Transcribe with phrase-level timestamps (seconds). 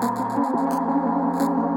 [0.00, 1.67] うん。